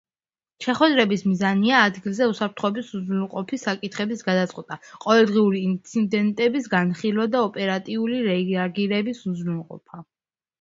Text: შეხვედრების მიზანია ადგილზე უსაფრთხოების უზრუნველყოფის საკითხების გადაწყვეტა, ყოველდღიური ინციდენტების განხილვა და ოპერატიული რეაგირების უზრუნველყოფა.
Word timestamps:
შეხვედრების 0.65 1.23
მიზანია 1.31 1.81
ადგილზე 1.89 2.29
უსაფრთხოების 2.31 2.87
უზრუნველყოფის 2.99 3.65
საკითხების 3.67 4.25
გადაწყვეტა, 4.29 4.79
ყოველდღიური 5.05 5.61
ინციდენტების 5.67 6.71
განხილვა 6.73 7.29
და 7.37 7.45
ოპერატიული 7.51 8.25
რეაგირების 8.31 9.23
უზრუნველყოფა. 9.35 10.05